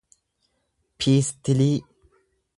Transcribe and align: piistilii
piistilii 0.97 1.77